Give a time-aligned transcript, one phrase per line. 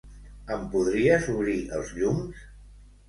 [0.55, 2.43] Em podries obrir els llums?